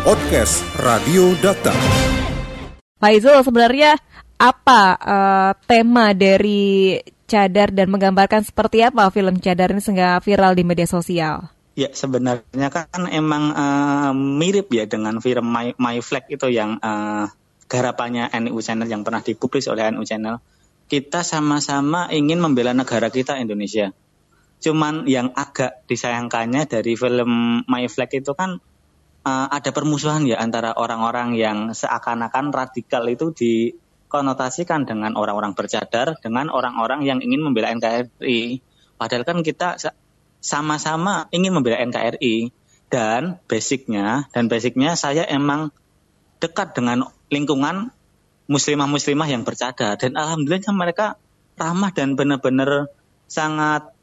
Podcast 0.00 0.64
Radio 0.80 1.36
Data. 1.44 1.76
Pak 2.96 3.12
Izul, 3.12 3.36
sebenarnya 3.44 4.00
apa 4.40 4.96
uh, 4.96 5.52
tema 5.68 6.16
dari 6.16 6.96
Cadar 7.28 7.68
dan 7.68 7.92
menggambarkan 7.92 8.48
seperti 8.48 8.80
apa 8.80 9.12
film 9.12 9.36
Cadar 9.44 9.76
ini 9.76 9.84
sehingga 9.84 10.16
viral 10.24 10.56
di 10.56 10.64
media 10.64 10.88
sosial? 10.88 11.52
Ya 11.76 11.92
sebenarnya 11.92 12.72
kan 12.72 13.12
emang 13.12 13.52
uh, 13.52 14.16
mirip 14.16 14.72
ya 14.72 14.88
dengan 14.88 15.20
film 15.20 15.44
My, 15.44 15.76
My 15.76 16.00
Flag 16.00 16.32
itu 16.32 16.48
yang 16.48 16.80
uh, 16.80 17.28
garapannya 17.68 18.32
NU 18.40 18.56
Channel 18.64 18.88
yang 18.88 19.04
pernah 19.04 19.20
dipublis 19.20 19.68
oleh 19.68 19.84
NU 19.92 20.08
Channel. 20.08 20.40
Kita 20.88 21.20
sama-sama 21.20 22.08
ingin 22.08 22.40
membela 22.40 22.72
negara 22.72 23.12
kita 23.12 23.36
Indonesia. 23.36 23.92
Cuman 24.64 25.04
yang 25.04 25.36
agak 25.36 25.84
disayangkannya 25.84 26.64
dari 26.64 26.96
film 26.96 27.60
My 27.68 27.84
Flag 27.92 28.16
itu 28.16 28.32
kan 28.32 28.64
uh, 29.24 29.46
ada 29.50 29.70
permusuhan 29.70 30.24
ya 30.24 30.40
antara 30.40 30.72
orang-orang 30.76 31.36
yang 31.36 31.58
seakan-akan 31.72 32.52
radikal 32.52 33.04
itu 33.08 33.32
dikonotasikan 33.32 34.88
dengan 34.88 35.16
orang-orang 35.16 35.52
bercadar 35.52 36.16
dengan 36.20 36.48
orang-orang 36.48 37.04
yang 37.04 37.18
ingin 37.20 37.40
membela 37.44 37.72
NKRI. 37.72 38.60
Padahal 39.00 39.24
kan 39.24 39.40
kita 39.40 39.80
sama-sama 40.40 41.28
ingin 41.32 41.52
membela 41.52 41.80
NKRI 41.80 42.52
dan 42.90 43.38
basicnya 43.46 44.28
dan 44.32 44.50
basicnya 44.50 44.96
saya 44.98 45.24
emang 45.28 45.70
dekat 46.40 46.72
dengan 46.72 47.08
lingkungan 47.28 47.92
muslimah-muslimah 48.50 49.28
yang 49.30 49.46
bercadar 49.46 49.94
dan 49.94 50.18
alhamdulillah 50.18 50.74
mereka 50.74 51.06
ramah 51.54 51.92
dan 51.94 52.18
benar-benar 52.18 52.90
sangat 53.30 53.94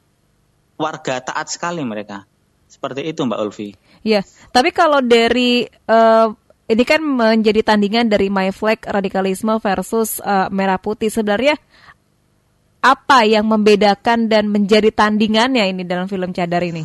warga 0.79 1.19
taat 1.19 1.49
sekali 1.51 1.83
mereka. 1.83 2.29
Seperti 2.67 3.07
itu 3.07 3.23
Mbak 3.23 3.39
Ulfi. 3.47 3.69
Ya, 4.03 4.21
tapi 4.51 4.75
kalau 4.75 4.99
dari 4.99 5.65
uh, 5.87 6.27
ini 6.67 6.83
kan 6.83 6.99
menjadi 6.99 7.63
tandingan 7.63 8.11
dari 8.11 8.27
My 8.27 8.51
Flag 8.51 8.83
radikalisme 8.83 9.55
versus 9.63 10.19
uh, 10.19 10.51
merah 10.51 10.75
putih 10.75 11.07
sebenarnya 11.07 11.55
apa 12.83 13.23
yang 13.23 13.47
membedakan 13.47 14.27
dan 14.27 14.51
menjadi 14.51 14.91
tandingannya 14.91 15.63
ini 15.71 15.83
dalam 15.87 16.11
film 16.11 16.35
Cadar 16.35 16.61
ini? 16.61 16.83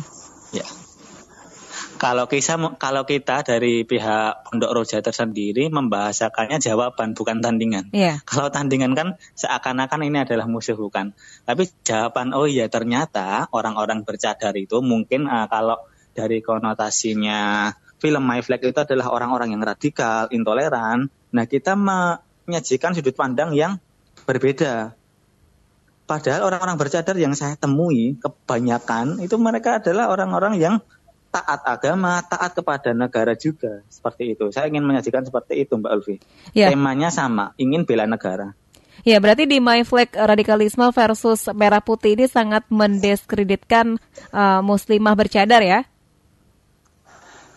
Ya, 0.55 0.65
kalau 2.03 2.27
kisah 2.27 2.59
kalau 2.75 3.07
kita 3.07 3.47
dari 3.47 3.87
pihak 3.87 4.43
Pondok 4.43 4.75
Roja 4.75 4.99
tersendiri 4.99 5.71
membahasakannya 5.71 6.59
jawaban 6.59 7.15
bukan 7.15 7.39
tandingan. 7.39 7.95
Yeah. 7.95 8.19
Kalau 8.27 8.51
tandingan 8.51 8.91
kan 8.91 9.15
seakan-akan 9.39 10.11
ini 10.11 10.27
adalah 10.27 10.43
musuh 10.51 10.75
bukan. 10.75 11.15
Tapi 11.47 11.71
jawaban 11.87 12.35
oh 12.35 12.43
iya 12.43 12.67
ternyata 12.67 13.47
orang-orang 13.55 14.03
bercadar 14.03 14.51
itu 14.59 14.83
mungkin 14.83 15.31
uh, 15.31 15.47
kalau 15.47 15.79
dari 16.11 16.43
konotasinya 16.43 17.71
film 18.03 18.23
My 18.27 18.43
Flag 18.43 18.59
itu 18.59 18.75
adalah 18.75 19.07
orang-orang 19.15 19.55
yang 19.55 19.63
radikal, 19.63 20.27
intoleran. 20.27 21.07
Nah, 21.31 21.45
kita 21.47 21.79
menyajikan 21.79 22.99
sudut 22.99 23.15
pandang 23.15 23.55
yang 23.55 23.79
berbeda. 24.27 24.91
Padahal 26.03 26.43
orang-orang 26.51 26.75
bercadar 26.75 27.15
yang 27.15 27.31
saya 27.31 27.55
temui 27.55 28.19
kebanyakan 28.19 29.23
itu 29.23 29.39
mereka 29.39 29.79
adalah 29.79 30.11
orang-orang 30.11 30.59
yang 30.59 30.83
taat 31.33 31.65
agama, 31.65 32.21
taat 32.21 32.53
kepada 32.53 32.93
negara 32.93 33.33
juga. 33.33 33.81
Seperti 33.89 34.37
itu. 34.37 34.53
Saya 34.53 34.69
ingin 34.69 34.85
menyajikan 34.85 35.25
seperti 35.25 35.65
itu 35.65 35.73
Mbak 35.73 35.91
Ulfi. 35.97 36.21
Ya. 36.53 36.69
Temanya 36.69 37.09
sama, 37.09 37.57
ingin 37.57 37.89
bela 37.89 38.05
negara. 38.05 38.53
Ya, 39.01 39.17
berarti 39.19 39.49
di 39.49 39.57
My 39.57 39.81
Flag 39.83 40.13
radikalisme 40.13 40.85
versus 40.93 41.49
merah 41.51 41.81
putih 41.81 42.15
ini 42.15 42.29
sangat 42.29 42.63
mendiskreditkan 42.69 43.99
uh, 44.31 44.61
muslimah 44.63 45.17
bercadar 45.17 45.59
ya? 45.59 45.83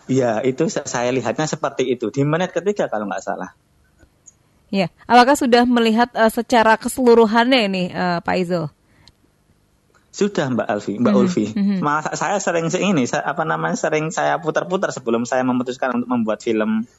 Iya, 0.09 0.43
itu 0.43 0.67
saya 0.67 1.13
lihatnya 1.13 1.47
seperti 1.47 1.87
itu. 1.87 2.09
Di 2.11 2.25
menit 2.25 2.51
ketiga 2.51 2.89
kalau 2.91 3.05
nggak 3.07 3.23
salah. 3.23 3.53
Ya, 4.67 4.91
apakah 5.07 5.39
sudah 5.39 5.63
melihat 5.63 6.11
uh, 6.11 6.27
secara 6.27 6.75
keseluruhannya 6.75 7.59
ini 7.71 7.83
uh, 7.95 8.19
Pak 8.19 8.35
Izul? 8.35 8.67
Sudah 10.17 10.49
Mbak 10.49 10.65
Alfi, 10.65 10.97
Mbak 10.97 11.13
mm 11.13 11.13
-hmm. 11.13 11.21
Ulfi. 11.21 11.45
Mm 11.53 11.61
-hmm. 11.61 11.79
Malah 11.85 12.17
saya 12.17 12.41
sering 12.41 12.73
ini, 12.73 13.05
saya, 13.05 13.21
apa 13.21 13.45
namanya 13.45 13.77
sering 13.77 14.09
saya 14.09 14.41
putar-putar 14.41 14.89
sebelum 14.89 15.29
saya 15.29 15.45
memutuskan 15.45 15.93
untuk 15.93 16.09
membuat 16.09 16.41
film 16.41 16.89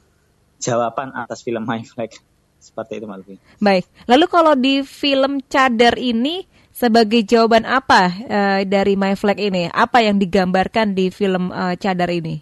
jawaban 0.63 1.11
atas 1.11 1.43
film 1.43 1.67
My 1.67 1.83
Flag. 1.83 2.15
Seperti 2.63 3.03
itu 3.03 3.11
Mbak 3.11 3.19
Alfi. 3.19 3.35
Baik. 3.59 3.83
Lalu 4.07 4.25
kalau 4.31 4.55
di 4.55 4.87
film 4.87 5.43
Cadar 5.51 5.99
ini 5.99 6.47
sebagai 6.71 7.19
jawaban 7.27 7.67
apa 7.67 8.07
uh, 8.07 8.59
dari 8.63 8.95
My 8.95 9.19
Flag 9.19 9.35
ini? 9.35 9.67
Apa 9.67 9.99
yang 9.99 10.15
digambarkan 10.15 10.95
di 10.95 11.11
film 11.11 11.51
uh, 11.51 11.75
Cadar 11.75 12.07
ini? 12.07 12.39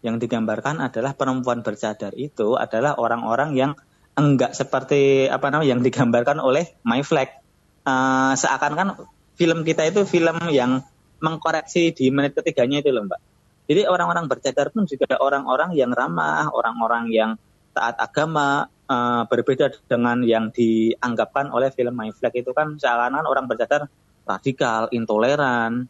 Yang 0.00 0.16
digambarkan 0.24 0.80
adalah 0.80 1.12
perempuan 1.12 1.60
bercadar 1.60 2.16
itu 2.16 2.56
adalah 2.56 2.96
orang-orang 2.96 3.52
yang 3.52 3.72
enggak 4.16 4.56
seperti 4.56 5.28
apa 5.28 5.52
namanya 5.52 5.76
yang 5.76 5.84
digambarkan 5.84 6.40
oleh 6.40 6.72
My 6.88 7.04
Flag 7.04 7.43
uh, 7.84 8.32
seakan-akan 8.34 9.06
film 9.38 9.62
kita 9.62 9.86
itu 9.88 10.02
film 10.08 10.36
yang 10.50 10.82
mengkoreksi 11.20 11.94
di 11.94 12.10
menit 12.12 12.36
ketiganya 12.36 12.84
itu 12.84 12.90
loh 12.92 13.06
mbak. 13.08 13.20
Jadi 13.64 13.88
orang-orang 13.88 14.28
bercadar 14.28 14.68
pun 14.68 14.84
juga 14.84 15.16
orang-orang 15.16 15.72
yang 15.72 15.88
ramah, 15.88 16.52
orang-orang 16.52 17.08
yang 17.08 17.30
taat 17.72 17.96
agama, 17.96 18.68
uh, 18.88 19.24
berbeda 19.24 19.72
dengan 19.88 20.20
yang 20.20 20.52
dianggapkan 20.52 21.48
oleh 21.48 21.72
film 21.72 21.96
My 21.96 22.12
Flag 22.12 22.36
itu 22.36 22.52
kan 22.52 22.76
seakan-akan 22.76 23.24
orang 23.24 23.48
bercadar 23.48 23.88
radikal, 24.28 24.92
intoleran, 24.92 25.88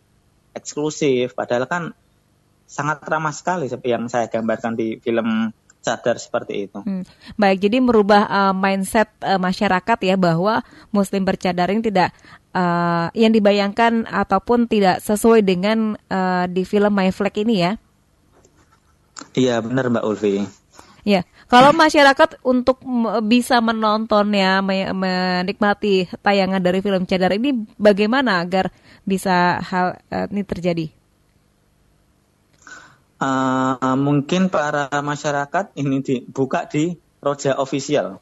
eksklusif. 0.55 1.34
Padahal 1.34 1.66
kan 1.66 1.82
sangat 2.65 3.03
ramah 3.05 3.34
sekali 3.34 3.66
seperti 3.66 3.91
yang 3.91 4.06
saya 4.06 4.31
gambarkan 4.31 4.78
di 4.78 5.03
film 5.03 5.50
sadar 5.84 6.17
seperti 6.17 6.65
itu. 6.65 6.81
Hmm. 6.81 7.05
Baik, 7.37 7.69
jadi 7.69 7.84
merubah 7.84 8.25
uh, 8.25 8.55
mindset 8.56 9.12
uh, 9.21 9.37
masyarakat 9.37 9.99
ya 10.00 10.17
bahwa 10.17 10.65
Muslim 10.89 11.28
bercadar 11.28 11.69
ini 11.69 11.84
tidak 11.84 12.17
uh, 12.56 13.12
yang 13.12 13.31
dibayangkan 13.37 14.09
ataupun 14.09 14.65
tidak 14.65 15.05
sesuai 15.05 15.44
dengan 15.44 16.00
uh, 16.09 16.49
di 16.49 16.65
film 16.65 16.91
My 16.97 17.12
Flag 17.12 17.37
ini 17.37 17.61
ya. 17.61 17.73
Iya 19.37 19.61
benar 19.61 19.93
Mbak 19.93 20.05
Ulfi. 20.09 20.65
Ya, 21.05 21.21
kalau 21.53 21.77
masyarakat 21.77 22.41
untuk 22.41 22.81
bisa 23.28 23.61
menontonnya, 23.61 24.65
menikmati 24.65 26.09
tayangan 26.25 26.65
dari 26.65 26.81
film 26.81 27.05
Cadar 27.05 27.37
ini, 27.37 27.53
bagaimana 27.77 28.41
agar 28.41 28.73
bisa 29.05 29.61
hal 29.61 30.00
uh, 30.09 30.27
ini 30.33 30.43
terjadi? 30.49 30.89
Uh, 33.21 33.97
mungkin 33.99 34.51
para 34.51 34.89
masyarakat 34.91 35.75
ini 35.79 36.03
dibuka 36.03 36.67
di 36.67 36.99
Roja 37.25 37.57
Official. 37.57 38.19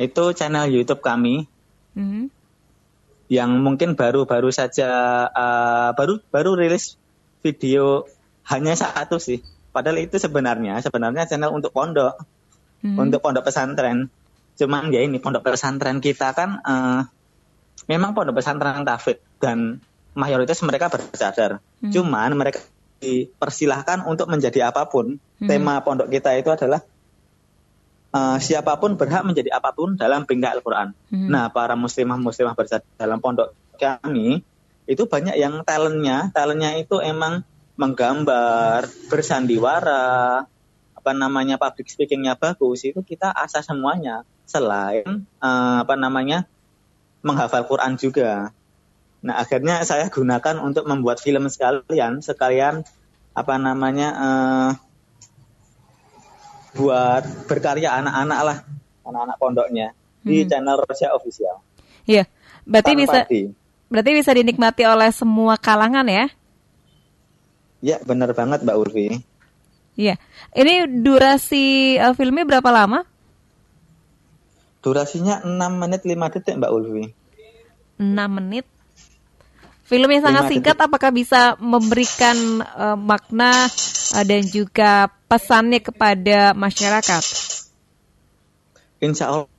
Itu 0.00 0.32
channel 0.32 0.72
YouTube 0.72 1.04
kami. 1.04 1.46
Mm-hmm. 1.92 2.24
Yang 3.32 3.50
mungkin 3.60 3.90
baru-baru 3.96 4.52
saja 4.52 4.88
uh, 5.32 5.90
baru 5.96 6.20
baru 6.28 6.56
rilis 6.56 7.00
video 7.40 8.08
hanya 8.48 8.76
satu 8.76 9.16
sih. 9.16 9.40
Padahal 9.72 10.04
itu 10.04 10.20
sebenarnya 10.20 10.80
sebenarnya 10.84 11.24
channel 11.24 11.52
untuk 11.52 11.72
pondok, 11.72 12.20
mm-hmm. 12.84 12.98
untuk 12.98 13.20
pondok 13.24 13.48
pesantren. 13.48 14.12
Cuman 14.56 14.92
ya 14.92 15.00
ini 15.00 15.16
pondok 15.16 15.48
pesantren 15.48 16.04
kita 16.04 16.36
kan 16.36 16.60
uh, 16.60 17.00
memang 17.88 18.12
pondok 18.12 18.40
pesantren 18.40 18.84
tafid 18.84 19.20
dan 19.40 19.80
mayoritas 20.12 20.60
mereka 20.60 20.92
bercadar. 20.92 21.60
Mm-hmm. 21.80 21.92
Cuman 21.92 22.30
mereka 22.36 22.60
dipersilahkan 23.02 24.06
untuk 24.06 24.30
menjadi 24.30 24.70
apa 24.70 24.86
pun. 24.86 25.18
Hmm. 25.42 25.48
Tema 25.50 25.82
pondok 25.82 26.06
kita 26.06 26.38
itu 26.38 26.54
adalah 26.54 26.86
uh, 28.14 28.38
siapa 28.38 28.78
pun 28.78 28.94
berhak 28.94 29.26
menjadi 29.26 29.58
apa 29.58 29.74
pun 29.74 29.98
dalam 29.98 30.22
bingkai 30.22 30.54
Al-Quran. 30.54 30.94
Hmm. 31.10 31.28
Nah, 31.28 31.50
para 31.50 31.74
muslimah-muslimah 31.74 32.54
berada 32.54 32.78
dalam 32.94 33.18
pondok 33.18 33.50
kami 33.74 34.46
itu 34.86 35.02
banyak 35.10 35.34
yang 35.34 35.66
talentnya, 35.66 36.30
talentnya 36.30 36.78
itu 36.78 37.02
emang 37.02 37.42
menggambar, 37.74 38.86
bersandiwara, 39.10 40.46
apa 40.92 41.10
namanya 41.18 41.58
public 41.58 41.90
speakingnya 41.90 42.38
bagus 42.38 42.86
itu 42.86 43.02
kita 43.02 43.34
asah 43.34 43.66
semuanya. 43.66 44.22
Selain 44.46 45.26
uh, 45.42 45.82
apa 45.82 45.98
namanya 45.98 46.46
menghafal 47.24 47.66
Quran 47.66 47.98
juga. 47.98 48.54
Nah 49.22 49.38
akhirnya 49.38 49.86
saya 49.86 50.10
gunakan 50.10 50.58
untuk 50.58 50.84
membuat 50.90 51.22
film 51.22 51.46
sekalian, 51.46 52.18
sekalian 52.20 52.82
apa 53.32 53.54
namanya 53.56 54.08
uh, 54.12 54.70
buat 56.74 57.22
berkarya 57.46 57.94
anak-anak 58.02 58.40
lah, 58.42 58.58
anak-anak 59.06 59.36
pondoknya 59.38 59.88
hmm. 59.94 60.26
di 60.26 60.36
channel 60.50 60.82
Rosia 60.82 61.14
Official. 61.14 61.62
Iya, 62.02 62.26
berarti 62.66 62.92
bisa 62.98 63.22
berarti 63.86 64.10
bisa 64.10 64.30
dinikmati 64.34 64.82
oleh 64.82 65.14
semua 65.14 65.54
kalangan 65.54 66.04
ya? 66.10 66.26
Iya, 67.78 68.02
benar 68.02 68.34
banget 68.34 68.66
Mbak 68.66 68.78
Ulfi. 68.78 69.06
Iya, 69.94 70.18
ini 70.56 71.04
durasi 71.04 71.98
uh, 72.00 72.14
filmnya 72.16 72.42
berapa 72.42 72.70
lama? 72.74 73.06
Durasinya 74.82 75.46
6 75.46 75.54
menit 75.78 76.02
5 76.02 76.34
detik 76.34 76.58
Mbak 76.58 76.72
Ulfi. 76.74 77.04
6 78.02 78.18
menit 78.34 78.66
Film 79.82 80.08
yang 80.08 80.22
sangat 80.22 80.46
singkat 80.46 80.78
apakah 80.78 81.10
bisa 81.10 81.58
memberikan 81.58 82.62
uh, 82.62 82.94
makna 82.94 83.66
uh, 84.14 84.24
dan 84.24 84.46
juga 84.46 85.10
pesannya 85.26 85.82
kepada 85.82 86.54
masyarakat? 86.54 87.22
Insya 89.02 89.26
Allah. 89.26 89.50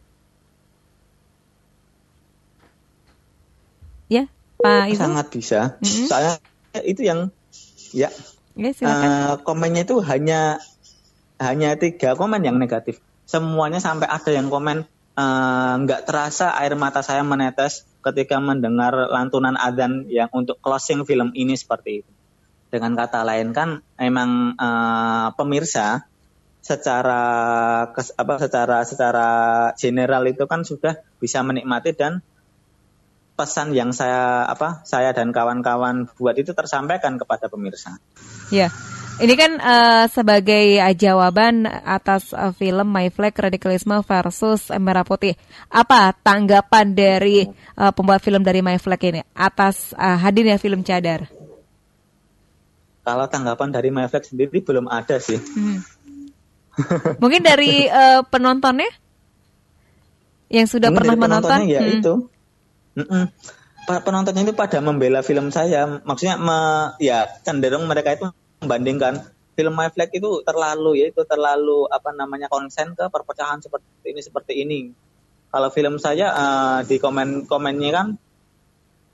Ya, 4.08 4.32
Pak 4.64 4.96
Izu? 4.96 5.02
Sangat 5.04 5.28
bisa. 5.36 5.60
Mm 5.84 5.88
-hmm. 5.92 6.06
Soalnya 6.08 6.34
itu 6.88 7.02
yang 7.04 7.20
ya, 7.92 8.10
ya 8.56 8.72
uh, 8.88 9.34
komennya 9.44 9.84
itu 9.84 10.00
hanya 10.02 10.64
hanya 11.38 11.76
tiga 11.76 12.16
komen 12.16 12.48
yang 12.48 12.56
negatif. 12.56 13.04
Semuanya 13.28 13.84
sampai 13.84 14.08
ada 14.08 14.32
yang 14.32 14.48
komen 14.48 14.88
nggak 15.84 16.02
uh, 16.02 16.06
terasa 16.08 16.58
air 16.58 16.74
mata 16.74 17.06
saya 17.06 17.22
menetes 17.22 17.86
ketika 18.04 18.38
mendengar 18.44 18.92
lantunan 19.08 19.56
adzan 19.56 20.06
yang 20.12 20.28
untuk 20.36 20.60
closing 20.60 21.08
film 21.08 21.32
ini 21.34 21.56
seperti 21.56 22.04
itu. 22.04 22.12
Dengan 22.68 22.98
kata 23.00 23.24
lain 23.24 23.56
kan 23.56 23.80
emang 23.96 24.58
uh, 24.58 25.32
pemirsa 25.38 26.10
secara 26.64 27.22
kes, 27.92 28.16
apa 28.16 28.40
secara 28.40 28.78
secara 28.88 29.28
general 29.76 30.24
itu 30.28 30.48
kan 30.48 30.64
sudah 30.64 31.00
bisa 31.20 31.44
menikmati 31.44 31.92
dan 31.96 32.24
pesan 33.34 33.74
yang 33.74 33.92
saya 33.92 34.46
apa 34.46 34.86
saya 34.86 35.12
dan 35.12 35.34
kawan-kawan 35.34 36.08
buat 36.16 36.38
itu 36.38 36.54
tersampaikan 36.54 37.18
kepada 37.18 37.50
pemirsa. 37.50 37.98
Ya. 38.54 38.70
Ini 39.14 39.34
kan 39.38 39.52
uh, 39.62 40.06
sebagai 40.10 40.82
uh, 40.82 40.94
jawaban 40.98 41.70
atas 41.70 42.34
uh, 42.34 42.50
film 42.50 42.90
My 42.90 43.14
Flag 43.14 43.38
Radikalisme 43.38 44.02
versus 44.02 44.74
Merah 44.82 45.06
Putih. 45.06 45.38
Apa 45.70 46.18
tanggapan 46.18 46.98
dari 46.98 47.46
uh, 47.78 47.94
pembuat 47.94 48.26
film 48.26 48.42
dari 48.42 48.66
My 48.66 48.82
Flag 48.82 48.98
ini 49.06 49.22
atas 49.38 49.94
uh, 49.94 50.18
hadirnya 50.18 50.58
film 50.58 50.82
Cadar? 50.82 51.30
Kalau 53.06 53.26
tanggapan 53.30 53.70
dari 53.70 53.94
My 53.94 54.10
Flag 54.10 54.26
sendiri 54.26 54.66
belum 54.66 54.90
ada 54.90 55.22
sih. 55.22 55.38
Hmm. 55.38 55.86
Mungkin 57.22 57.46
dari 57.46 57.86
uh, 57.86 58.26
penontonnya 58.26 58.90
yang 60.50 60.66
sudah 60.66 60.90
Mungkin 60.90 61.06
pernah 61.06 61.16
menonton? 61.22 61.70
Ya 61.70 61.86
hmm. 61.86 61.94
itu. 62.02 62.14
Mm 62.98 63.06
-mm. 63.06 63.24
Penontonnya 63.84 64.42
itu 64.42 64.56
pada 64.58 64.82
membela 64.82 65.22
film 65.22 65.54
saya. 65.54 66.02
Maksudnya 66.02 66.42
me, 66.42 66.58
ya 66.98 67.30
cenderung 67.46 67.86
mereka 67.86 68.16
itu 68.16 68.32
membandingkan 68.64 69.22
film 69.54 69.74
My 69.78 69.90
Flag 69.94 70.10
itu 70.14 70.42
terlalu 70.42 71.04
ya 71.04 71.06
itu 71.14 71.22
terlalu 71.26 71.86
apa 71.90 72.10
namanya 72.14 72.50
konsen 72.50 72.98
ke 72.98 73.06
perpecahan 73.10 73.62
seperti 73.62 73.86
ini 74.10 74.22
seperti 74.22 74.54
ini. 74.58 74.80
Kalau 75.54 75.70
film 75.70 76.02
saya 76.02 76.34
uh, 76.34 76.80
di 76.82 76.98
komen 76.98 77.46
komennya 77.46 77.92
kan, 77.94 78.08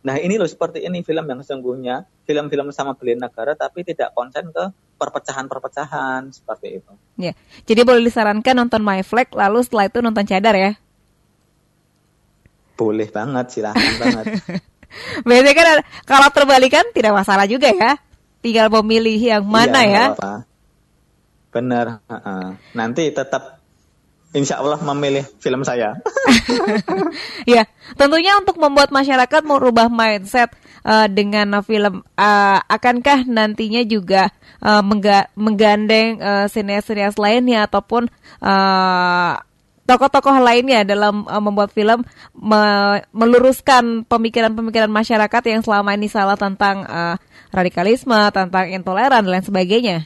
nah 0.07 0.15
ini 0.15 0.39
loh 0.39 0.47
seperti 0.47 0.87
ini 0.87 1.03
film 1.03 1.27
yang 1.27 1.43
sesungguhnya 1.43 2.07
film-film 2.23 2.71
sama 2.71 2.95
beli 2.95 3.19
negara 3.19 3.59
tapi 3.59 3.83
tidak 3.83 4.15
konsen 4.15 4.47
ke 4.55 4.71
perpecahan-perpecahan 4.95 6.31
seperti 6.31 6.79
itu. 6.79 6.91
Ya, 7.19 7.35
jadi 7.67 7.83
boleh 7.83 8.07
disarankan 8.07 8.55
nonton 8.55 8.79
My 8.79 9.03
Flag 9.03 9.27
lalu 9.35 9.59
setelah 9.67 9.91
itu 9.91 9.99
nonton 9.99 10.23
Cadar 10.23 10.55
ya? 10.55 10.71
Boleh 12.79 13.11
banget, 13.11 13.59
silahkan 13.59 13.93
banget. 13.99 14.25
Biasanya 15.27 15.53
kan 15.53 15.67
kalau 16.07 16.27
terbalikan 16.31 16.85
tidak 16.95 17.11
masalah 17.13 17.43
juga 17.43 17.67
ya 17.67 17.99
tinggal 18.39 18.68
memilih 18.81 19.19
yang 19.19 19.45
mana 19.45 19.83
iya, 19.83 19.91
ya. 19.91 20.06
Apa. 20.15 20.33
Benar. 21.50 21.86
Uh, 22.06 22.56
nanti 22.77 23.09
tetap 23.09 23.59
Insya 24.30 24.62
Allah 24.62 24.77
memilih 24.77 25.25
film 25.41 25.65
saya. 25.65 25.97
ya, 27.50 27.65
tentunya 27.97 28.38
untuk 28.38 28.62
membuat 28.62 28.94
masyarakat 28.94 29.41
merubah 29.41 29.89
mindset 29.89 30.53
uh, 30.86 31.09
dengan 31.09 31.65
film, 31.65 32.06
uh, 32.13 32.59
akankah 32.69 33.25
nantinya 33.25 33.81
juga 33.81 34.30
uh, 34.62 34.85
mengga 34.85 35.33
menggandeng 35.33 36.21
uh, 36.21 36.45
sinias-sinias 36.45 37.18
lainnya 37.18 37.65
ataupun 37.65 38.06
uh, 38.45 39.33
tokoh-tokoh 39.89 40.38
lainnya 40.45 40.86
dalam 40.86 41.25
uh, 41.25 41.41
membuat 41.41 41.74
film 41.74 42.06
me 42.38 42.62
meluruskan 43.09 44.06
pemikiran-pemikiran 44.06 44.94
masyarakat 44.94 45.44
yang 45.50 45.65
selama 45.65 45.97
ini 45.97 46.06
salah 46.06 46.38
tentang 46.38 46.86
uh, 46.86 47.18
radikalisme, 47.50 48.30
tentang 48.30 48.69
intoleran 48.69 49.25
dan 49.25 49.31
lain 49.33 49.45
sebagainya. 49.45 50.06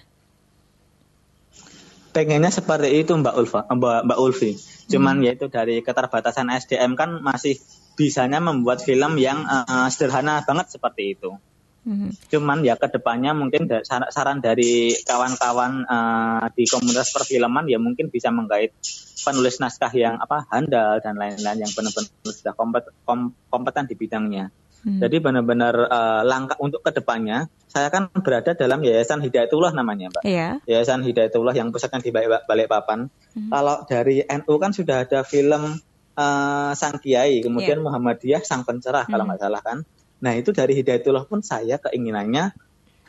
Pengennya 2.16 2.54
seperti 2.54 3.04
itu 3.04 3.12
Mbak 3.12 3.36
Ulfa, 3.36 3.60
Mbak, 3.68 4.00
Mbak 4.08 4.20
Ulfi. 4.22 4.52
Cuman 4.88 5.20
hmm. 5.20 5.26
yaitu 5.28 5.46
dari 5.52 5.84
keterbatasan 5.84 6.48
SDM 6.48 6.96
kan 6.96 7.20
masih 7.20 7.60
bisanya 8.00 8.40
membuat 8.40 8.80
film 8.80 9.20
yang 9.20 9.44
uh, 9.44 9.90
sederhana 9.92 10.46
banget 10.48 10.72
seperti 10.72 11.20
itu. 11.20 11.36
Hmm. 11.84 12.16
Cuman 12.32 12.64
ya 12.64 12.80
ke 12.80 12.88
depannya 12.88 13.36
mungkin 13.36 13.68
saran 13.84 14.40
dari 14.40 14.96
kawan-kawan 15.04 15.84
uh, 15.84 16.48
di 16.56 16.64
komunitas 16.64 17.12
perfilman 17.12 17.68
ya 17.68 17.76
mungkin 17.80 18.08
bisa 18.08 18.32
menggait 18.32 18.72
penulis 19.24 19.60
naskah 19.60 19.92
yang 19.92 20.20
apa 20.20 20.48
handal 20.52 21.00
dan 21.04 21.16
lain-lain 21.20 21.64
yang 21.64 21.72
benar-benar 21.76 22.12
sudah 22.24 22.54
kompeten, 22.56 22.94
kompeten 23.52 23.86
di 23.88 23.96
bidangnya. 24.00 24.46
Hmm. 24.84 25.00
Jadi 25.00 25.16
benar-benar 25.24 25.76
uh, 25.88 26.22
langkah 26.28 26.60
untuk 26.60 26.84
ke 26.84 26.92
depannya 26.92 27.48
saya 27.74 27.90
kan 27.90 28.12
berada 28.14 28.54
dalam 28.54 28.86
Yayasan 28.86 29.18
Hidayatullah 29.26 29.74
namanya, 29.74 30.14
Mbak. 30.14 30.24
Yeah. 30.30 30.62
Yayasan 30.70 31.02
Hidayatullah 31.02 31.58
yang 31.58 31.74
pusatnya 31.74 32.06
di 32.06 32.14
Balikpapan. 32.14 33.10
Hmm. 33.10 33.50
Kalau 33.50 33.82
dari 33.90 34.22
NU 34.22 34.54
kan 34.62 34.78
sudah 34.78 35.10
ada 35.10 35.26
film 35.26 35.82
uh, 36.14 36.72
Sang 36.78 37.02
Kiai, 37.02 37.42
kemudian 37.42 37.82
yeah. 37.82 37.86
Muhammadiyah 37.90 38.46
Sang 38.46 38.62
Pencerah 38.62 39.10
hmm. 39.10 39.12
kalau 39.12 39.24
nggak 39.26 39.42
salah 39.42 39.62
kan. 39.66 39.78
Nah 40.24 40.40
itu 40.40 40.56
dari 40.56 40.80
Hidayatullah 40.80 41.28
pun 41.28 41.44
saya 41.44 41.76
keinginannya 41.84 42.56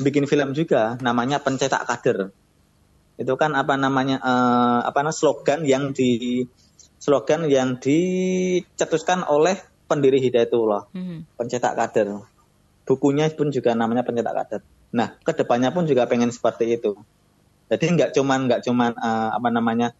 bikin 0.02 0.26
film 0.26 0.50
juga 0.50 0.98
namanya 0.98 1.38
pencetak 1.38 1.86
kader. 1.86 2.34
Itu 3.14 3.38
kan 3.38 3.54
apa 3.54 3.78
namanya 3.78 4.18
uh, 4.18 4.82
apa 4.82 5.06
namanya 5.06 5.14
slogan 5.14 5.62
yang 5.62 5.94
di 5.94 6.42
slogan 6.98 7.46
yang 7.46 7.78
dicetuskan 7.78 9.22
oleh 9.22 9.62
pendiri 9.86 10.18
Hidayatullah, 10.18 10.90
hmm. 10.90 11.38
pencetak 11.38 11.78
kader. 11.78 12.26
Bukunya 12.82 13.30
pun 13.30 13.54
juga 13.54 13.78
namanya 13.78 14.02
pencetak 14.02 14.34
kader. 14.34 14.60
Nah, 14.90 15.14
ke 15.22 15.32
depannya 15.38 15.70
pun 15.70 15.86
juga 15.86 16.10
pengen 16.10 16.34
seperti 16.34 16.74
itu. 16.74 16.98
Jadi 17.70 17.84
nggak 17.94 18.10
cuman 18.18 18.50
nggak 18.50 18.60
cuman 18.66 18.90
uh, 18.98 19.30
apa 19.38 19.48
namanya 19.54 19.94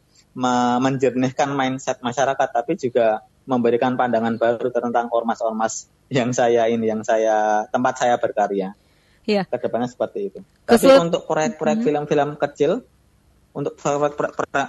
menjernihkan 0.83 1.55
mindset 1.55 2.03
masyarakat, 2.03 2.49
tapi 2.51 2.75
juga 2.75 3.23
memberikan 3.45 3.97
pandangan 3.97 4.41
baru 4.41 4.73
tentang 4.73 5.13
ormas-ormas 5.13 5.89
yang 6.09 6.33
saya 6.33 6.69
ini, 6.69 6.89
yang 6.89 7.05
saya 7.05 7.69
tempat 7.69 8.01
saya 8.01 8.17
berkarya. 8.17 8.73
Iya. 9.25 9.49
Ke 9.49 9.57
depannya 9.57 9.89
seperti 9.89 10.33
itu. 10.33 10.39
Kesul 10.69 10.93
Tapi 10.93 11.01
untuk 11.01 11.23
proyek-proyek 11.25 11.81
mm-hmm. 11.81 11.89
film-film 11.89 12.31
kecil, 12.37 12.73
untuk 13.57 13.77
proyek 13.81 14.17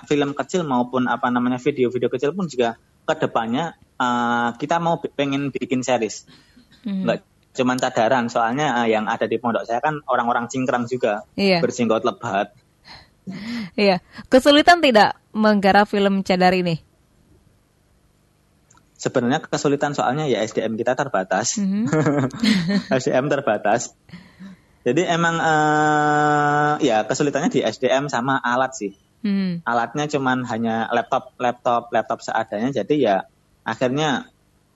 film 0.08 0.32
kecil 0.32 0.62
maupun 0.64 1.12
apa 1.12 1.28
namanya 1.28 1.60
video-video 1.60 2.08
kecil 2.08 2.32
pun 2.32 2.48
juga 2.48 2.80
ke 3.06 3.14
depannya 3.20 3.76
uh, 4.00 4.56
kita 4.56 4.80
mau 4.80 5.00
pengen 5.00 5.52
bikin 5.52 5.84
series. 5.84 6.24
Mm-hmm. 6.88 7.04
Nggak 7.04 7.20
cuman 7.56 7.78
cadaran, 7.80 8.26
soalnya 8.28 8.84
uh, 8.84 8.88
yang 8.88 9.08
ada 9.08 9.26
di 9.28 9.40
pondok 9.40 9.64
saya 9.64 9.80
kan 9.80 10.04
orang-orang 10.12 10.52
cingkrang 10.52 10.88
juga, 10.92 11.24
iya. 11.40 11.64
bersinggot 11.64 12.04
lebat. 12.04 12.52
Iya, 13.74 14.06
kesulitan 14.30 14.86
tidak 14.86 15.18
menggarap 15.34 15.90
film 15.90 16.22
cadar 16.22 16.54
ini? 16.54 16.85
Sebenarnya 19.06 19.38
kesulitan 19.46 19.94
soalnya 19.94 20.26
ya 20.26 20.42
SDM 20.42 20.74
kita 20.82 20.98
terbatas, 20.98 21.62
mm-hmm. 21.62 21.86
SDM 23.06 23.30
terbatas. 23.30 23.94
Jadi 24.82 25.06
emang 25.06 25.38
uh, 25.38 26.82
ya 26.82 27.06
kesulitannya 27.06 27.54
di 27.54 27.62
SDM 27.62 28.10
sama 28.10 28.42
alat 28.42 28.74
sih. 28.74 28.94
Mm. 29.22 29.62
Alatnya 29.66 30.06
cuman 30.10 30.46
hanya 30.50 30.90
laptop, 30.90 31.38
laptop, 31.38 31.94
laptop 31.94 32.26
seadanya. 32.26 32.74
Jadi 32.74 33.06
ya 33.06 33.30
akhirnya 33.66 34.30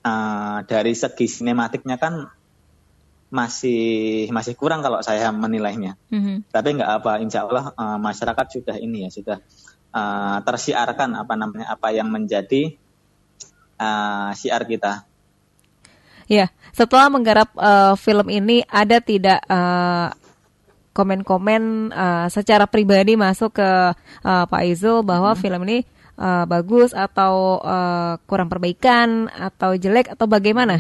uh, 0.06 0.62
dari 0.66 0.94
segi 0.94 1.26
sinematiknya 1.30 1.98
kan 1.98 2.30
masih 3.30 4.26
masih 4.34 4.54
kurang 4.58 4.86
kalau 4.86 5.02
saya 5.02 5.34
menilainya. 5.34 5.98
Mm-hmm. 6.14 6.54
Tapi 6.54 6.70
nggak 6.78 6.92
apa, 7.02 7.12
insya 7.22 7.46
Allah 7.46 7.74
uh, 7.74 7.98
masyarakat 8.02 8.46
sudah 8.50 8.78
ini 8.82 9.06
ya 9.06 9.10
sudah 9.14 9.38
uh, 9.94 10.38
tersiarkan 10.42 11.18
apa 11.18 11.34
namanya 11.38 11.70
apa 11.70 11.94
yang 11.94 12.10
menjadi 12.10 12.78
uh, 13.80 14.30
siar 14.36 14.68
kita. 14.68 15.08
Ya, 16.30 16.54
setelah 16.78 17.10
menggarap 17.10 17.50
uh, 17.58 17.98
film 17.98 18.30
ini 18.30 18.62
ada 18.70 19.02
tidak 19.02 19.42
uh, 19.50 20.14
komen-komen 20.94 21.90
uh, 21.90 22.28
secara 22.30 22.70
pribadi 22.70 23.18
masuk 23.18 23.58
ke 23.58 23.70
uh, 23.98 24.46
Pak 24.46 24.64
Izul 24.68 25.02
bahwa 25.02 25.34
hmm. 25.34 25.40
film 25.42 25.62
ini 25.66 25.78
uh, 26.20 26.46
bagus 26.46 26.94
atau 26.94 27.58
uh, 27.64 28.20
kurang 28.30 28.46
perbaikan 28.52 29.26
atau 29.32 29.74
jelek 29.74 30.14
atau 30.14 30.30
bagaimana? 30.30 30.78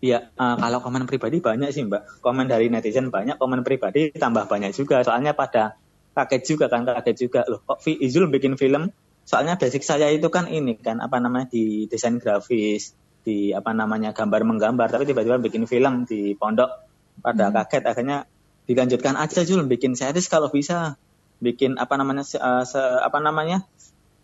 Iya, 0.00 0.32
uh, 0.34 0.56
kalau 0.56 0.80
komen 0.80 1.04
pribadi 1.04 1.44
banyak 1.44 1.70
sih 1.70 1.84
Mbak. 1.84 2.24
Komen 2.24 2.48
dari 2.48 2.72
netizen 2.72 3.12
banyak, 3.12 3.36
komen 3.36 3.60
pribadi 3.60 4.08
tambah 4.16 4.48
banyak 4.48 4.72
juga. 4.72 5.04
Soalnya 5.04 5.36
pada 5.36 5.76
kaget 6.16 6.42
juga 6.42 6.66
kan, 6.72 6.88
kaget 6.88 7.16
juga. 7.28 7.40
Loh 7.44 7.60
kok 7.62 7.84
Izul 7.86 8.32
bikin 8.32 8.56
film 8.56 8.88
soalnya 9.30 9.54
basic 9.54 9.86
saya 9.86 10.10
itu 10.10 10.26
kan 10.26 10.50
ini 10.50 10.74
kan 10.74 10.98
apa 10.98 11.22
namanya 11.22 11.54
di 11.54 11.86
desain 11.86 12.18
grafis 12.18 12.98
di 13.22 13.54
apa 13.54 13.70
namanya 13.70 14.10
gambar 14.10 14.42
menggambar 14.42 14.90
tapi 14.90 15.06
tiba-tiba 15.06 15.38
bikin 15.38 15.70
film 15.70 16.02
di 16.02 16.34
pondok. 16.34 16.90
Pada 17.22 17.52
hmm. 17.52 17.54
kaget 17.54 17.84
akhirnya 17.86 18.18
dilanjutkan 18.66 19.14
aja 19.14 19.46
Jul 19.46 19.70
bikin 19.70 19.94
series 19.94 20.26
kalau 20.26 20.50
bisa. 20.50 20.98
Bikin 21.40 21.80
apa 21.80 21.96
namanya 21.96 22.26
uh, 22.36 22.66
se, 22.66 22.76
apa 22.80 23.22
namanya 23.22 23.64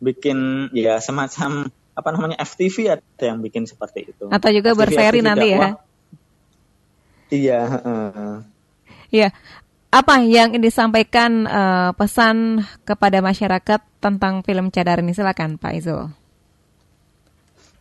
bikin 0.02 0.68
ya 0.76 1.00
semacam 1.00 1.70
apa 1.96 2.08
namanya 2.12 2.36
FTV 2.42 2.98
ada 2.98 3.24
yang 3.24 3.40
bikin 3.40 3.64
seperti 3.64 4.10
itu. 4.10 4.26
Atau 4.28 4.50
juga 4.52 4.74
FTV, 4.74 4.80
berseri 4.82 5.20
FTV 5.22 5.24
nanti 5.24 5.48
ya. 5.48 5.68
iya 7.26 7.60
uh, 7.62 8.36
iya 9.08 9.28
apa 9.96 10.20
yang 10.20 10.52
disampaikan 10.60 11.48
uh, 11.48 11.90
pesan 11.96 12.60
kepada 12.84 13.24
masyarakat 13.24 13.80
tentang 13.96 14.44
film 14.44 14.68
cadar 14.68 15.00
ini 15.00 15.16
silakan 15.16 15.56
Pak 15.56 15.72
Izul 15.72 16.12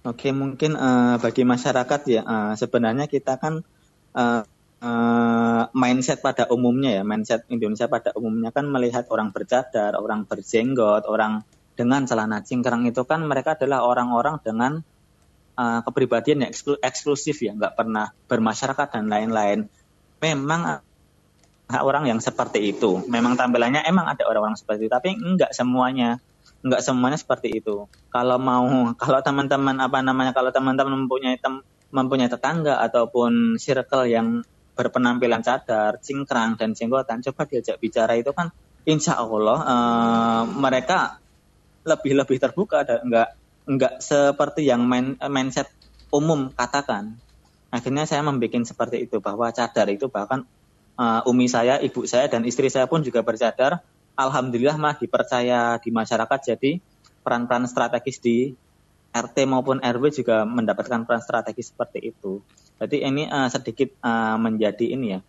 Oke, 0.05 0.29
mungkin 0.31 0.77
uh, 0.77 1.17
bagi 1.17 1.43
masyarakat 1.43 2.01
ya 2.07 2.21
uh, 2.23 2.53
sebenarnya 2.55 3.09
kita 3.09 3.41
kan 3.41 3.65
uh, 4.13 4.41
uh, 4.79 5.63
mindset 5.73 6.21
pada 6.21 6.45
umumnya 6.47 7.01
ya, 7.01 7.03
mindset 7.03 7.43
Indonesia 7.49 7.89
pada 7.89 8.13
umumnya 8.13 8.53
kan 8.53 8.69
melihat 8.69 9.09
orang 9.09 9.33
bercadar, 9.33 9.97
orang 9.97 10.29
berjenggot, 10.29 11.09
orang 11.09 11.41
dengan 11.73 12.05
celana 12.05 12.45
cingkrang 12.45 12.85
itu 12.85 13.01
kan 13.03 13.25
mereka 13.25 13.57
adalah 13.57 13.81
orang-orang 13.81 14.37
dengan 14.45 14.85
uh, 15.57 15.81
kepribadian 15.81 16.45
yang 16.45 16.49
eksklu 16.53 16.77
eksklusif 16.79 17.41
ya, 17.41 17.57
nggak 17.57 17.73
pernah 17.73 18.13
bermasyarakat 18.29 18.87
dan 18.93 19.09
lain-lain. 19.09 19.65
Memang 20.21 20.84
orang 21.71 22.05
yang 22.05 22.19
seperti 22.21 22.75
itu, 22.75 23.01
memang 23.09 23.33
tampilannya 23.33 23.81
emang 23.85 24.05
ada 24.05 24.25
orang-orang 24.29 24.57
seperti 24.57 24.85
itu, 24.85 24.91
tapi 24.91 25.09
enggak 25.17 25.51
semuanya 25.51 26.21
nggak 26.65 26.81
semuanya 26.81 27.17
seperti 27.21 27.61
itu. 27.61 27.85
Kalau 28.09 28.37
mau, 28.41 28.65
kalau 29.01 29.21
teman-teman 29.21 29.77
apa 29.77 30.01
namanya, 30.01 30.33
kalau 30.33 30.49
teman-teman 30.49 31.05
mempunyai 31.05 31.37
tem, 31.37 31.61
mempunyai 31.93 32.27
tetangga 32.27 32.81
ataupun 32.81 33.61
circle 33.61 34.09
yang 34.09 34.41
berpenampilan 34.75 35.45
cadar, 35.45 36.01
cingkrang 36.01 36.59
dan 36.59 36.75
jenggotan, 36.75 37.23
coba 37.23 37.47
diajak 37.47 37.79
bicara 37.79 38.17
itu 38.19 38.33
kan, 38.35 38.51
insya 38.83 39.15
Allah 39.15 39.57
uh, 39.63 40.43
mereka 40.49 41.21
lebih 41.85 42.17
lebih 42.17 42.41
terbuka 42.41 42.83
dan 42.83 43.05
nggak 43.07 43.29
nggak 43.65 43.93
seperti 44.01 44.67
yang 44.67 44.83
main, 44.83 45.15
mindset 45.29 45.69
umum 46.09 46.51
katakan. 46.51 47.15
Akhirnya 47.69 48.07
saya 48.07 48.23
membuat 48.23 48.63
seperti 48.63 49.05
itu 49.05 49.19
bahwa 49.19 49.51
cadar 49.51 49.87
itu 49.91 50.07
bahkan 50.07 50.47
uh, 50.99 51.29
umi 51.29 51.47
saya, 51.47 51.79
ibu 51.79 52.03
saya 52.07 52.27
dan 52.27 52.43
istri 52.47 52.67
saya 52.71 52.89
pun 52.89 53.03
juga 53.03 53.21
bercadar 53.21 53.83
alhamdulillah 54.15 54.79
mah 54.79 54.95
dipercaya 54.95 55.79
di 55.79 55.89
masyarakat 55.91 56.39
jadi 56.55 56.79
peran-peran 57.21 57.67
strategis 57.67 58.19
di 58.21 58.55
RT 59.15 59.47
maupun 59.47 59.79
RW 59.79 60.11
juga 60.11 60.43
mendapatkan 60.43 61.07
peran 61.07 61.23
strategis 61.23 61.71
seperti 61.71 62.11
itu. 62.11 62.43
Jadi 62.75 63.07
ini 63.07 63.23
uh, 63.31 63.47
sedikit 63.47 63.95
uh, 64.03 64.35
menjadi 64.35 64.91
ini 64.91 65.15
ya 65.15 65.19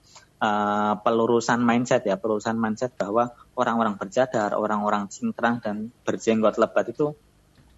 uh, 0.42 0.98
pelurusan 1.00 1.62
mindset 1.62 2.02
ya, 2.02 2.18
pelurusan 2.18 2.58
mindset 2.58 2.98
bahwa 2.98 3.30
orang-orang 3.54 3.94
berjadar, 3.94 4.58
orang-orang 4.58 5.06
cingkrang 5.06 5.62
dan 5.62 5.94
berjenggot 6.02 6.58
lebat 6.58 6.90
itu 6.90 7.14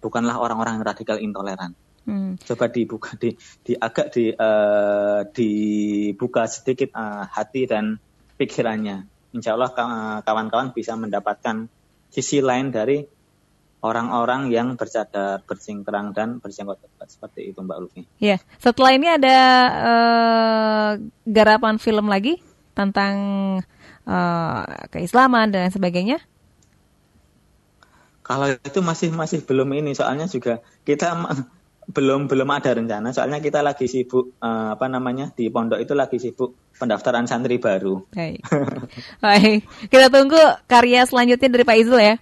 bukanlah 0.01 0.39
orang-orang 0.39 0.81
yang 0.81 0.85
radikal 0.87 1.17
intoleran. 1.21 1.75
Hmm. 2.09 2.33
Coba 2.41 2.65
dibuka 2.73 3.13
di, 3.13 3.37
di 3.61 3.77
agak 3.77 4.17
di 4.17 4.33
uh, 4.33 5.21
dibuka 5.29 6.49
sedikit 6.49 6.89
uh, 6.97 7.29
hati 7.29 7.69
dan 7.69 8.01
pikirannya 8.41 9.05
insya 9.33 9.53
Allah 9.53 9.71
kawan-kawan 10.25 10.73
bisa 10.73 10.97
mendapatkan 10.97 11.69
sisi 12.09 12.41
lain 12.41 12.73
dari 12.73 13.05
orang-orang 13.79 14.51
yang 14.51 14.75
bercadar, 14.75 15.45
bersingkrang 15.47 16.11
dan 16.11 16.43
berjenggot 16.43 16.81
seperti 17.07 17.53
itu 17.53 17.63
Mbak 17.63 17.79
Luki. 17.79 18.01
Ya, 18.19 18.41
setelah 18.59 18.91
ini 18.91 19.07
ada 19.07 19.37
uh, 19.79 20.91
garapan 21.23 21.79
film 21.79 22.11
lagi 22.11 22.43
tentang 22.75 23.15
uh, 24.03 24.63
keislaman 24.91 25.53
dan 25.53 25.71
sebagainya? 25.71 26.19
Kalau 28.25 28.51
itu 28.51 28.79
masih 28.83 29.09
masih 29.15 29.41
belum 29.41 29.73
ini, 29.73 29.95
soalnya 29.95 30.29
juga 30.29 30.61
kita 30.85 31.15
belum 31.89 32.29
belum 32.29 32.49
ada 32.53 32.77
rencana 32.77 33.09
soalnya 33.09 33.41
kita 33.41 33.65
lagi 33.65 33.89
sibuk 33.89 34.37
uh, 34.45 34.77
apa 34.77 34.85
namanya 34.85 35.33
di 35.33 35.49
pondok 35.49 35.81
itu 35.81 35.97
lagi 35.97 36.21
sibuk 36.21 36.69
pendaftaran 36.79 37.27
santri 37.27 37.59
baru. 37.59 38.07
Baik. 38.15 38.39
Baik. 39.25 39.67
Kita 39.91 40.07
tunggu 40.07 40.39
karya 40.65 41.03
selanjutnya 41.03 41.51
dari 41.51 41.67
Pak 41.67 41.77
Izul 41.77 41.99
ya. 41.99 42.15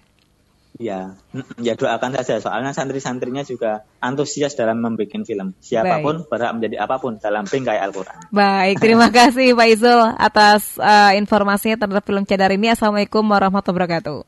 Ya, 0.78 1.18
ya 1.58 1.74
doakan 1.74 2.14
saja. 2.14 2.38
Soalnya 2.38 2.70
santri-santrinya 2.70 3.42
juga 3.42 3.82
antusias 3.98 4.54
dalam 4.54 4.78
membuat 4.78 5.10
film. 5.26 5.54
Siapa 5.58 5.98
pun 6.02 6.22
Baik. 6.22 6.30
berhak 6.30 6.52
menjadi 6.54 6.76
apa 6.86 7.02
pun 7.02 7.18
dalam 7.18 7.46
bingkai 7.46 7.82
Al-Quran. 7.82 8.30
Baik, 8.30 8.78
terima 8.78 9.10
kasih 9.18 9.58
Pak 9.58 9.68
Izul 9.74 10.00
atas 10.18 10.78
uh, 10.78 11.14
informasinya 11.18 11.82
terhadap 11.82 12.06
film 12.06 12.22
Cadar 12.26 12.54
ini. 12.54 12.70
Assalamualaikum 12.70 13.26
warahmatullahi 13.26 13.74
wabarakatuh. 13.74 14.18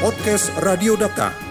Podcast 0.00 0.52
Radio 0.64 0.96
Data 0.96 1.49